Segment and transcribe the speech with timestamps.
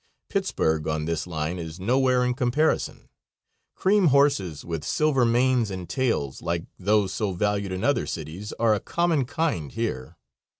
[0.29, 3.07] Pittsburg, on this line, is nowhere in comparison.
[3.75, 8.73] Cream horses, with silver manes and tails, like those so valued in other cities, are
[8.73, 10.17] a common kind here.